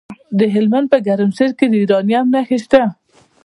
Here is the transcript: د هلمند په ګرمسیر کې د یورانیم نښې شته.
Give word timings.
د 0.39 0.41
هلمند 0.53 0.87
په 0.93 0.97
ګرمسیر 1.07 1.49
کې 1.57 1.65
د 1.69 1.73
یورانیم 1.81 2.25
نښې 2.33 2.57
شته. 2.63 2.81